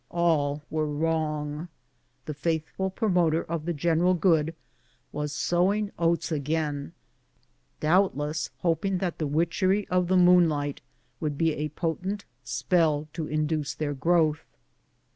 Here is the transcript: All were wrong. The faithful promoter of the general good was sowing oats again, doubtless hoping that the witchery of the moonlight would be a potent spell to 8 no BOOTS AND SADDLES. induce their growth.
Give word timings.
All 0.09 0.63
were 0.71 0.87
wrong. 0.87 1.67
The 2.25 2.33
faithful 2.33 2.89
promoter 2.89 3.43
of 3.43 3.65
the 3.65 3.71
general 3.73 4.15
good 4.15 4.55
was 5.11 5.31
sowing 5.31 5.91
oats 5.99 6.31
again, 6.31 6.93
doubtless 7.79 8.49
hoping 8.61 8.97
that 8.97 9.19
the 9.19 9.27
witchery 9.27 9.87
of 9.89 10.07
the 10.07 10.17
moonlight 10.17 10.81
would 11.19 11.37
be 11.37 11.53
a 11.53 11.69
potent 11.69 12.25
spell 12.43 13.09
to 13.13 13.25
8 13.25 13.25
no 13.25 13.25
BOOTS 13.25 13.27
AND 13.27 13.27
SADDLES. 13.27 13.39
induce 13.51 13.73
their 13.75 13.93
growth. 13.93 14.43